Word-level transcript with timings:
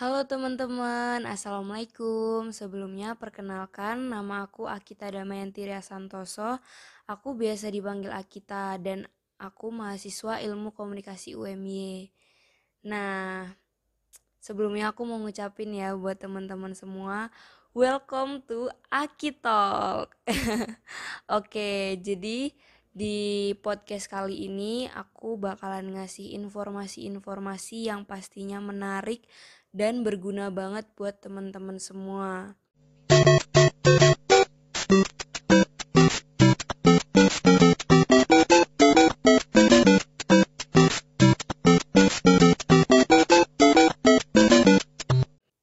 Halo 0.00 0.24
teman-teman, 0.24 1.28
Assalamualaikum. 1.28 2.56
Sebelumnya 2.56 3.20
perkenalkan 3.20 4.08
nama 4.08 4.48
aku 4.48 4.64
Akita 4.64 5.12
Damayanti 5.12 5.68
Ria 5.68 5.84
Santoso. 5.84 6.56
Aku 7.04 7.36
biasa 7.36 7.68
dipanggil 7.68 8.08
Akita 8.08 8.80
dan 8.80 9.04
aku 9.36 9.68
mahasiswa 9.68 10.40
Ilmu 10.40 10.72
Komunikasi 10.72 11.36
UMY. 11.36 12.08
Nah, 12.88 13.52
sebelumnya 14.40 14.96
aku 14.96 15.04
mau 15.04 15.20
ngucapin 15.20 15.68
ya 15.76 15.92
buat 15.92 16.16
teman-teman 16.16 16.72
semua, 16.72 17.28
welcome 17.76 18.40
to 18.48 18.72
Akitalk. 18.88 20.16
Oke, 21.28 22.00
jadi 22.00 22.56
di 22.90 23.54
podcast 23.62 24.10
kali 24.10 24.50
ini 24.50 24.90
aku 24.90 25.38
bakalan 25.38 25.94
ngasih 25.94 26.34
informasi-informasi 26.34 27.86
yang 27.86 28.02
pastinya 28.02 28.58
menarik 28.58 29.22
dan 29.70 30.02
berguna 30.02 30.50
banget 30.50 30.90
buat 30.98 31.22
teman-teman 31.22 31.78
semua. 31.78 32.58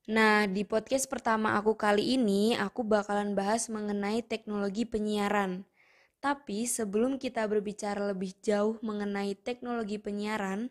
Nah, 0.07 0.47
di 0.47 0.63
podcast 0.63 1.11
pertama 1.11 1.59
aku 1.59 1.75
kali 1.75 2.15
ini, 2.15 2.55
aku 2.55 2.87
bakalan 2.87 3.35
bahas 3.35 3.67
mengenai 3.67 4.23
teknologi 4.23 4.87
penyiaran. 4.87 5.67
Tapi 6.27 6.67
sebelum 6.67 7.15
kita 7.15 7.47
berbicara 7.47 8.11
lebih 8.11 8.35
jauh 8.43 8.75
mengenai 8.83 9.31
teknologi 9.39 9.95
penyiaran, 9.95 10.67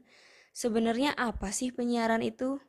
sebenarnya 0.52 1.16
apa 1.16 1.48
sih 1.48 1.72
penyiaran 1.72 2.20
itu? 2.20 2.60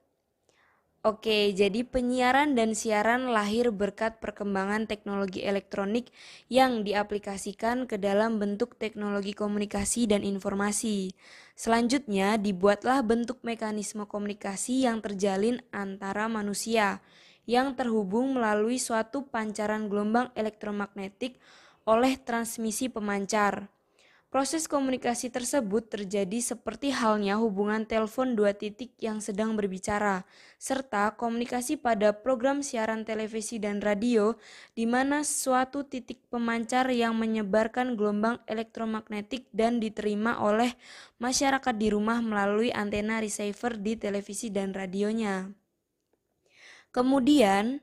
Oke, 1.03 1.51
jadi 1.51 1.83
penyiaran 1.83 2.55
dan 2.55 2.71
siaran 2.71 3.35
lahir 3.35 3.75
berkat 3.75 4.23
perkembangan 4.23 4.87
teknologi 4.87 5.43
elektronik 5.43 6.15
yang 6.47 6.87
diaplikasikan 6.87 7.91
ke 7.91 7.99
dalam 7.99 8.39
bentuk 8.39 8.79
teknologi 8.79 9.35
komunikasi 9.35 10.07
dan 10.07 10.23
informasi. 10.23 11.11
Selanjutnya, 11.59 12.39
dibuatlah 12.39 13.03
bentuk 13.03 13.43
mekanisme 13.43 14.07
komunikasi 14.07 14.87
yang 14.87 15.03
terjalin 15.03 15.59
antara 15.75 16.31
manusia 16.31 17.03
yang 17.43 17.75
terhubung 17.75 18.31
melalui 18.31 18.79
suatu 18.79 19.27
pancaran 19.27 19.91
gelombang 19.91 20.31
elektromagnetik 20.39 21.35
oleh 21.87 22.19
transmisi 22.19 22.91
pemancar. 22.91 23.71
Proses 24.27 24.67
komunikasi 24.67 25.31
tersebut 25.31 25.87
terjadi 25.87 26.43
seperti 26.43 26.91
halnya 26.91 27.39
hubungan 27.39 27.87
telepon 27.87 28.35
dua 28.35 28.51
titik 28.51 28.91
yang 28.99 29.23
sedang 29.23 29.55
berbicara, 29.55 30.27
serta 30.59 31.15
komunikasi 31.15 31.79
pada 31.79 32.11
program 32.11 32.59
siaran 32.59 33.07
televisi 33.07 33.55
dan 33.55 33.79
radio, 33.79 34.35
di 34.75 34.83
mana 34.83 35.23
suatu 35.23 35.87
titik 35.87 36.27
pemancar 36.27 36.91
yang 36.91 37.15
menyebarkan 37.15 37.95
gelombang 37.95 38.43
elektromagnetik 38.51 39.47
dan 39.55 39.79
diterima 39.79 40.43
oleh 40.43 40.75
masyarakat 41.23 41.75
di 41.79 41.87
rumah 41.87 42.19
melalui 42.19 42.67
antena 42.75 43.23
receiver 43.23 43.79
di 43.79 43.95
televisi 43.95 44.51
dan 44.51 44.75
radionya. 44.75 45.55
Kemudian, 46.91 47.79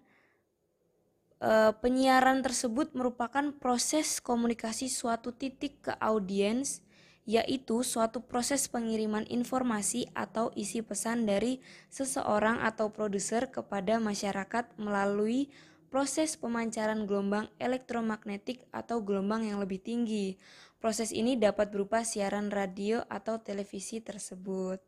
uh, 1.45 1.73
penyiaran 1.77 2.41
tersebut 2.41 2.97
merupakan 2.97 3.53
proses 3.61 4.19
komunikasi 4.25 4.89
suatu 4.89 5.37
titik 5.37 5.85
ke 5.85 5.93
audiens 6.01 6.81
yaitu 7.25 7.81
suatu 7.81 8.21
proses 8.21 8.69
pengiriman 8.69 9.25
informasi 9.33 10.13
atau 10.13 10.53
isi 10.53 10.85
pesan 10.85 11.25
dari 11.25 11.57
seseorang 11.89 12.61
atau 12.61 12.93
produser 12.93 13.49
kepada 13.49 13.97
masyarakat 13.97 14.77
melalui 14.77 15.49
proses 15.89 16.37
pemancaran 16.37 17.09
gelombang 17.09 17.49
elektromagnetik 17.57 18.69
atau 18.77 19.01
gelombang 19.01 19.49
yang 19.49 19.57
lebih 19.57 19.81
tinggi. 19.81 20.37
Proses 20.85 21.17
ini 21.17 21.41
dapat 21.41 21.73
berupa 21.73 22.05
siaran 22.05 22.53
radio 22.53 23.01
atau 23.09 23.41
televisi 23.41 24.05
tersebut. 24.05 24.85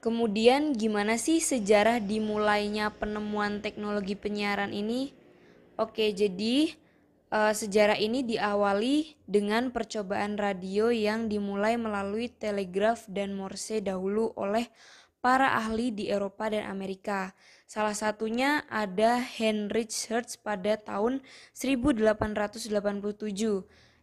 Kemudian 0.00 0.72
gimana 0.72 1.20
sih 1.20 1.44
sejarah 1.44 2.00
dimulainya 2.00 2.88
penemuan 2.96 3.60
teknologi 3.60 4.16
penyiaran 4.16 4.72
ini? 4.72 5.19
Oke, 5.80 6.12
jadi 6.12 6.76
uh, 7.32 7.56
sejarah 7.56 7.96
ini 7.96 8.20
diawali 8.20 9.16
dengan 9.24 9.72
percobaan 9.72 10.36
radio 10.36 10.92
yang 10.92 11.32
dimulai 11.32 11.80
melalui 11.80 12.28
telegraf 12.28 13.08
dan 13.08 13.32
Morse 13.32 13.80
dahulu 13.80 14.36
oleh 14.36 14.68
para 15.24 15.56
ahli 15.56 15.88
di 15.88 16.12
Eropa 16.12 16.52
dan 16.52 16.68
Amerika. 16.68 17.32
Salah 17.64 17.96
satunya 17.96 18.68
ada 18.68 19.24
Heinrich 19.24 20.04
Hertz 20.12 20.36
pada 20.36 20.76
tahun 20.76 21.24
1887. 21.56 22.76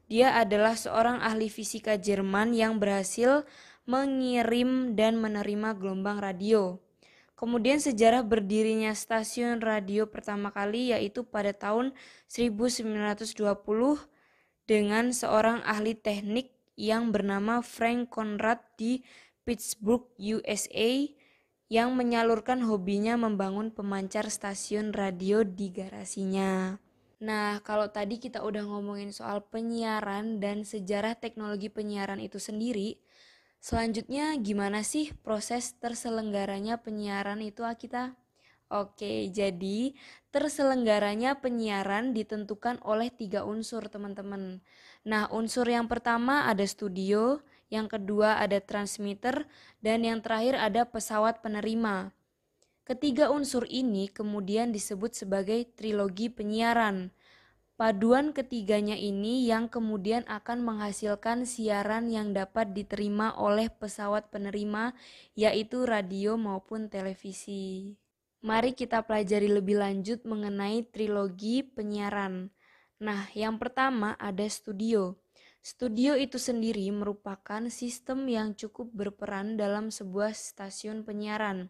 Dia 0.10 0.34
adalah 0.34 0.74
seorang 0.74 1.22
ahli 1.22 1.46
fisika 1.54 1.94
Jerman 1.94 2.58
yang 2.58 2.82
berhasil 2.82 3.46
mengirim 3.86 4.98
dan 4.98 5.22
menerima 5.22 5.78
gelombang 5.78 6.26
radio. 6.26 6.82
Kemudian 7.38 7.78
sejarah 7.78 8.26
berdirinya 8.26 8.98
stasiun 8.98 9.62
radio 9.62 10.10
pertama 10.10 10.50
kali 10.50 10.90
yaitu 10.90 11.22
pada 11.22 11.54
tahun 11.54 11.94
1920 12.26 13.38
dengan 14.66 15.14
seorang 15.14 15.62
ahli 15.62 15.94
teknik 15.94 16.58
yang 16.74 17.14
bernama 17.14 17.62
Frank 17.62 18.10
Conrad 18.10 18.58
di 18.74 19.06
Pittsburgh, 19.46 20.10
USA 20.18 21.06
yang 21.70 21.94
menyalurkan 21.94 22.66
hobinya 22.66 23.14
membangun 23.16 23.70
pemancar 23.70 24.34
stasiun 24.34 24.90
radio 24.90 25.46
di 25.46 25.70
garasinya. 25.70 26.82
Nah, 27.22 27.62
kalau 27.62 27.90
tadi 27.90 28.18
kita 28.18 28.42
udah 28.42 28.66
ngomongin 28.66 29.14
soal 29.14 29.46
penyiaran 29.46 30.42
dan 30.42 30.66
sejarah 30.66 31.14
teknologi 31.18 31.70
penyiaran 31.70 32.18
itu 32.18 32.38
sendiri, 32.42 32.98
Selanjutnya 33.68 34.32
gimana 34.40 34.80
sih 34.80 35.12
proses 35.28 35.76
terselenggaranya 35.76 36.80
penyiaran 36.80 37.44
itu 37.44 37.68
Akita? 37.68 38.16
Oke, 38.72 39.28
jadi 39.28 39.92
terselenggaranya 40.32 41.44
penyiaran 41.44 42.16
ditentukan 42.16 42.80
oleh 42.88 43.12
tiga 43.12 43.44
unsur 43.44 43.92
teman-teman. 43.92 44.64
Nah, 45.04 45.28
unsur 45.36 45.68
yang 45.68 45.92
pertama 45.92 46.48
ada 46.48 46.64
studio, 46.64 47.44
yang 47.68 47.92
kedua 47.92 48.40
ada 48.40 48.64
transmitter, 48.64 49.44
dan 49.84 50.00
yang 50.08 50.24
terakhir 50.24 50.56
ada 50.56 50.88
pesawat 50.88 51.44
penerima. 51.44 52.16
Ketiga 52.88 53.36
unsur 53.36 53.68
ini 53.68 54.08
kemudian 54.08 54.72
disebut 54.72 55.12
sebagai 55.12 55.68
trilogi 55.76 56.32
penyiaran. 56.32 57.12
Paduan 57.78 58.34
ketiganya 58.34 58.98
ini 58.98 59.46
yang 59.46 59.70
kemudian 59.70 60.26
akan 60.26 60.66
menghasilkan 60.66 61.46
siaran 61.46 62.10
yang 62.10 62.34
dapat 62.34 62.74
diterima 62.74 63.38
oleh 63.38 63.70
pesawat 63.70 64.34
penerima, 64.34 64.98
yaitu 65.38 65.86
radio 65.86 66.42
maupun 66.42 66.90
televisi. 66.90 67.94
Mari 68.42 68.74
kita 68.74 69.06
pelajari 69.06 69.46
lebih 69.46 69.78
lanjut 69.78 70.26
mengenai 70.26 70.90
trilogi 70.90 71.62
penyiaran. 71.62 72.50
Nah, 72.98 73.30
yang 73.38 73.62
pertama 73.62 74.18
ada 74.18 74.50
studio. 74.50 75.14
Studio 75.62 76.18
itu 76.18 76.42
sendiri 76.42 76.90
merupakan 76.90 77.62
sistem 77.70 78.26
yang 78.26 78.58
cukup 78.58 78.90
berperan 78.90 79.54
dalam 79.54 79.94
sebuah 79.94 80.34
stasiun 80.34 81.06
penyiaran, 81.06 81.70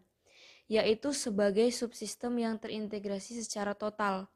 yaitu 0.72 1.12
sebagai 1.12 1.68
subsistem 1.68 2.40
yang 2.40 2.56
terintegrasi 2.56 3.44
secara 3.44 3.76
total 3.76 4.32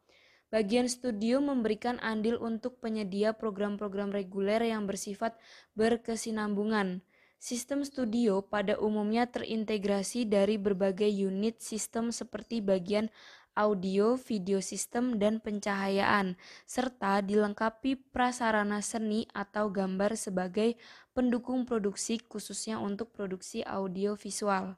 Bagian 0.52 0.84
studio 0.84 1.40
memberikan 1.40 1.96
andil 2.04 2.36
untuk 2.36 2.76
penyedia 2.76 3.32
program-program 3.32 4.12
reguler 4.12 4.60
yang 4.60 4.84
bersifat 4.84 5.32
berkesinambungan. 5.72 7.00
Sistem 7.40 7.80
studio 7.88 8.44
pada 8.44 8.76
umumnya 8.76 9.24
terintegrasi 9.24 10.28
dari 10.28 10.60
berbagai 10.60 11.08
unit 11.08 11.64
sistem 11.64 12.12
seperti 12.12 12.60
bagian 12.60 13.08
audio, 13.56 14.20
video 14.20 14.60
sistem, 14.60 15.16
dan 15.16 15.40
pencahayaan, 15.40 16.37
serta 16.69 17.25
dilengkapi 17.25 18.12
prasarana 18.12 18.84
seni 18.84 19.25
atau 19.32 19.72
gambar 19.72 20.20
sebagai 20.20 20.76
pendukung 21.16 21.64
produksi 21.64 22.20
khususnya 22.20 22.76
untuk 22.76 23.08
produksi 23.08 23.64
audio 23.64 24.20
visual. 24.20 24.76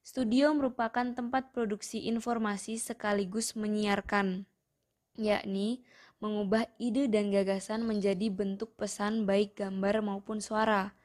Studio 0.00 0.56
merupakan 0.56 1.12
tempat 1.12 1.52
produksi 1.52 2.08
informasi 2.08 2.80
sekaligus 2.80 3.52
menyiarkan 3.52 4.48
yakni 5.18 5.82
mengubah 6.20 6.64
ide 6.80 7.12
dan 7.12 7.28
gagasan 7.28 7.84
menjadi 7.84 8.32
bentuk 8.32 8.72
pesan 8.80 9.28
baik 9.28 9.60
gambar 9.60 10.00
maupun 10.00 10.40
suara. 10.40 10.96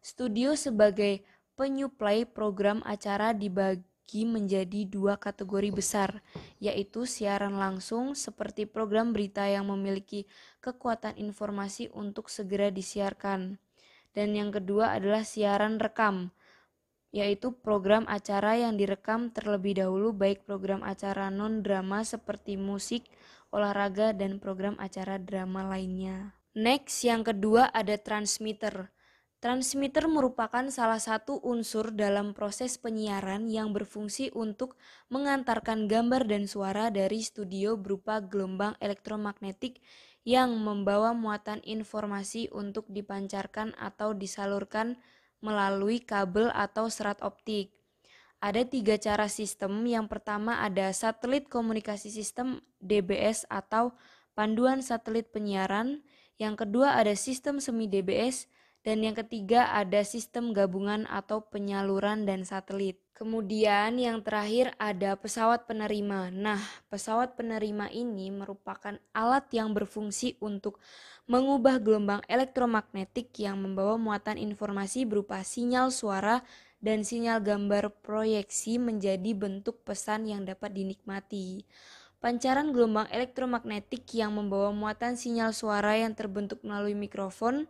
Studio 0.00 0.56
sebagai 0.56 1.24
penyuplai 1.56 2.24
program 2.24 2.80
acara 2.84 3.36
dibagi 3.36 4.24
menjadi 4.24 4.88
dua 4.88 5.20
kategori 5.20 5.70
besar, 5.72 6.20
yaitu 6.60 7.04
siaran 7.04 7.56
langsung 7.60 8.16
seperti 8.16 8.64
program 8.64 9.12
berita 9.12 9.44
yang 9.48 9.68
memiliki 9.68 10.24
kekuatan 10.64 11.16
informasi 11.20 11.92
untuk 11.92 12.28
segera 12.32 12.72
disiarkan. 12.72 13.60
Dan 14.14 14.28
yang 14.32 14.54
kedua 14.54 14.94
adalah 14.94 15.26
siaran 15.26 15.76
rekam, 15.82 16.30
yaitu 17.14 17.54
program 17.54 18.02
acara 18.10 18.58
yang 18.58 18.74
direkam 18.74 19.30
terlebih 19.30 19.78
dahulu 19.78 20.10
baik 20.10 20.42
program 20.42 20.82
acara 20.82 21.30
non-drama 21.30 22.02
seperti 22.02 22.58
musik, 22.58 23.06
olahraga, 23.54 24.10
dan 24.10 24.42
program 24.42 24.74
acara 24.82 25.22
drama 25.22 25.62
lainnya. 25.70 26.34
Next, 26.58 27.06
yang 27.06 27.22
kedua 27.22 27.70
ada 27.70 27.94
transmitter. 27.94 28.90
Transmitter 29.38 30.10
merupakan 30.10 30.66
salah 30.74 30.98
satu 30.98 31.38
unsur 31.46 31.94
dalam 31.94 32.34
proses 32.34 32.82
penyiaran 32.82 33.46
yang 33.46 33.70
berfungsi 33.70 34.34
untuk 34.34 34.74
mengantarkan 35.06 35.86
gambar 35.86 36.26
dan 36.26 36.50
suara 36.50 36.90
dari 36.90 37.22
studio 37.22 37.78
berupa 37.78 38.18
gelombang 38.24 38.74
elektromagnetik 38.82 39.78
yang 40.24 40.56
membawa 40.56 41.12
muatan 41.12 41.60
informasi 41.62 42.48
untuk 42.50 42.88
dipancarkan 42.88 43.76
atau 43.76 44.16
disalurkan 44.16 44.96
melalui 45.44 46.00
kabel 46.00 46.48
atau 46.56 46.88
serat 46.88 47.20
optik. 47.20 47.76
Ada 48.40 48.64
tiga 48.64 48.96
cara 48.96 49.28
sistem. 49.28 49.84
Yang 49.84 50.08
pertama 50.08 50.64
ada 50.64 50.88
satelit 50.96 51.52
komunikasi 51.52 52.08
sistem 52.08 52.64
DBS 52.80 53.44
atau 53.52 53.92
panduan 54.32 54.80
satelit 54.80 55.28
penyiaran. 55.28 56.00
Yang 56.40 56.64
kedua 56.64 56.96
ada 56.96 57.12
sistem 57.12 57.60
semi 57.60 57.84
DBS 57.84 58.48
dan 58.84 59.00
yang 59.00 59.16
ketiga 59.16 59.72
ada 59.72 60.04
sistem 60.04 60.52
gabungan 60.52 61.08
atau 61.08 61.40
penyaluran 61.40 62.28
dan 62.28 62.44
satelit. 62.44 63.00
Kemudian 63.16 63.96
yang 63.96 64.20
terakhir 64.20 64.76
ada 64.76 65.16
pesawat 65.16 65.64
penerima. 65.64 66.28
Nah, 66.28 66.60
pesawat 66.92 67.38
penerima 67.38 67.88
ini 67.88 68.28
merupakan 68.28 69.00
alat 69.16 69.48
yang 69.56 69.72
berfungsi 69.72 70.36
untuk 70.44 70.82
mengubah 71.24 71.80
gelombang 71.80 72.20
elektromagnetik 72.28 73.32
yang 73.40 73.56
membawa 73.56 73.96
muatan 73.96 74.36
informasi 74.36 75.08
berupa 75.08 75.40
sinyal 75.40 75.88
suara 75.88 76.44
dan 76.84 77.00
sinyal 77.00 77.40
gambar 77.40 78.04
proyeksi 78.04 78.76
menjadi 78.76 79.32
bentuk 79.32 79.80
pesan 79.88 80.28
yang 80.28 80.44
dapat 80.44 80.76
dinikmati. 80.76 81.64
Pancaran 82.20 82.76
gelombang 82.76 83.08
elektromagnetik 83.08 84.04
yang 84.12 84.36
membawa 84.36 84.68
muatan 84.76 85.16
sinyal 85.16 85.56
suara 85.56 85.96
yang 85.96 86.12
terbentuk 86.12 86.60
melalui 86.60 86.92
mikrofon 86.92 87.64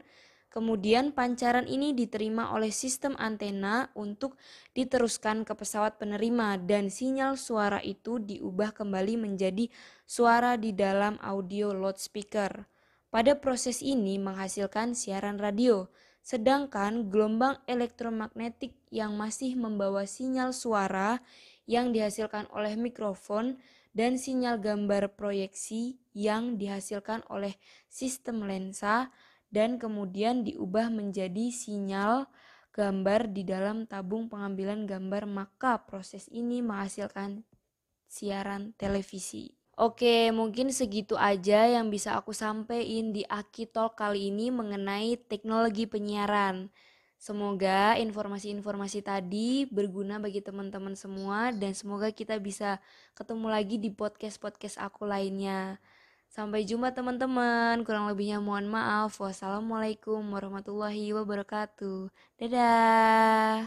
Kemudian 0.55 1.11
pancaran 1.11 1.67
ini 1.67 1.99
diterima 1.99 2.55
oleh 2.55 2.71
sistem 2.71 3.19
antena 3.19 3.91
untuk 3.99 4.39
diteruskan 4.71 5.43
ke 5.43 5.51
pesawat 5.51 5.99
penerima 5.99 6.63
dan 6.63 6.95
sinyal 6.95 7.35
suara 7.35 7.83
itu 7.83 8.23
diubah 8.23 8.71
kembali 8.71 9.19
menjadi 9.19 9.67
suara 10.07 10.55
di 10.55 10.71
dalam 10.71 11.19
audio 11.19 11.75
loudspeaker. 11.75 12.71
Pada 13.11 13.35
proses 13.35 13.83
ini 13.83 14.15
menghasilkan 14.23 14.95
siaran 14.95 15.43
radio, 15.43 15.91
sedangkan 16.23 17.11
gelombang 17.11 17.59
elektromagnetik 17.67 18.79
yang 18.95 19.19
masih 19.19 19.59
membawa 19.59 20.07
sinyal 20.07 20.55
suara 20.55 21.19
yang 21.67 21.91
dihasilkan 21.91 22.47
oleh 22.55 22.79
mikrofon 22.79 23.59
dan 23.91 24.23
sinyal 24.23 24.63
gambar 24.63 25.19
proyeksi 25.19 25.99
yang 26.15 26.63
dihasilkan 26.63 27.27
oleh 27.27 27.59
sistem 27.91 28.47
lensa 28.47 29.11
dan 29.55 29.79
kemudian 29.79 30.43
diubah 30.43 30.91
menjadi 30.91 31.55
sinyal 31.55 32.27
gambar 32.75 33.31
di 33.31 33.47
dalam 33.47 33.87
tabung 33.87 34.27
pengambilan 34.27 34.83
gambar 34.91 35.31
maka 35.31 35.79
proses 35.87 36.27
ini 36.35 36.59
menghasilkan 36.59 37.47
siaran 38.11 38.75
televisi. 38.75 39.55
Oke, 39.79 40.31
mungkin 40.35 40.71
segitu 40.75 41.15
aja 41.19 41.67
yang 41.67 41.91
bisa 41.91 42.19
aku 42.19 42.35
sampaikan 42.35 43.11
di 43.15 43.23
Aki 43.27 43.71
Talk 43.75 43.99
kali 43.99 44.31
ini 44.31 44.51
mengenai 44.51 45.19
teknologi 45.19 45.87
penyiaran. 45.87 46.71
Semoga 47.19 47.99
informasi-informasi 47.99 49.03
tadi 49.03 49.67
berguna 49.67 50.23
bagi 50.23 50.45
teman-teman 50.45 50.95
semua 50.95 51.51
dan 51.51 51.75
semoga 51.75 52.11
kita 52.15 52.39
bisa 52.39 52.79
ketemu 53.19 53.47
lagi 53.51 53.81
di 53.83 53.91
podcast-podcast 53.91 54.79
aku 54.79 55.11
lainnya. 55.11 55.83
Sampai 56.35 56.67
jumpa 56.67 56.91
teman-teman. 56.91 57.87
Kurang 57.87 58.11
lebihnya 58.11 58.43
mohon 58.43 58.67
maaf. 58.67 59.23
Wassalamualaikum 59.23 60.19
warahmatullahi 60.35 61.15
wabarakatuh. 61.15 62.11
Dadah. 62.43 63.63